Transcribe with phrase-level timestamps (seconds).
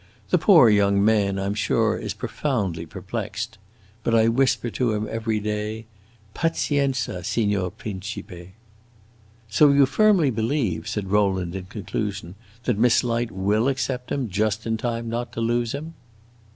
[0.31, 3.59] The poor young man, I am sure, is profoundly perplexed.
[4.03, 5.85] But I whisper to him every day,
[6.33, 8.53] 'Pazienza, Signor Principe!'"
[9.47, 12.33] "So you firmly believe," said Rowland, in conclusion,
[12.63, 15.93] "that Miss Light will accept him just in time not to lose him!"